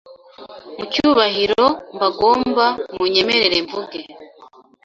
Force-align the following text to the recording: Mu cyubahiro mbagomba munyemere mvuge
Mu 0.77 0.83
cyubahiro 0.93 1.65
mbagomba 1.95 2.65
munyemere 2.95 3.57
mvuge 3.65 3.99